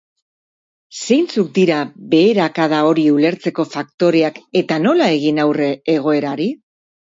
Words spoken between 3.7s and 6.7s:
faktoreak eta nola egin aurre egoerari?